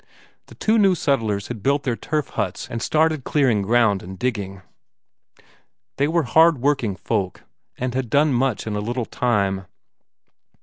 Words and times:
The 0.47 0.55
two 0.55 0.79
new 0.79 0.95
settlers 0.95 1.49
had 1.49 1.61
built 1.61 1.83
their 1.83 1.95
turf 1.95 2.29
huts 2.29 2.67
and 2.67 2.81
started 2.81 3.23
clearing 3.23 3.61
ground 3.61 4.01
and 4.01 4.17
digging. 4.17 4.63
They 5.97 6.07
were 6.07 6.23
hard 6.23 6.57
working 6.57 6.95
folk, 6.95 7.43
and 7.77 7.93
had 7.93 8.09
done 8.09 8.33
much 8.33 8.65
in 8.65 8.75
a 8.75 8.79
little 8.79 9.05
time. 9.05 9.67